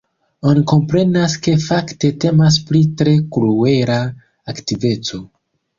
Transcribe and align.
Oni 0.51 0.61
komprenas, 0.71 1.35
ke 1.49 1.53
fakte 1.67 2.11
temas 2.25 2.59
pri 2.71 2.83
tre 3.03 3.15
kruela 3.37 4.03
aktiveco. 4.57 5.27